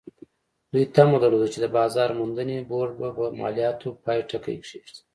[0.71, 4.95] دوی تمه درلوده چې د بازار موندنې بورډ به پر مالیاتو پای ټکی کېږدي.